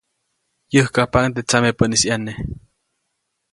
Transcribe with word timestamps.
Yäjkajpaʼuŋ 0.73 1.31
teʼ 1.35 1.45
tsamepäʼnis 1.47 2.03
ʼyane. 2.05 2.33